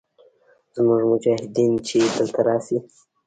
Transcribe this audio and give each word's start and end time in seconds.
زموږ 0.75 1.01
مجاهدین 1.11 1.73
چې 1.87 1.99
دلته 2.17 2.39
راشي. 2.47 2.77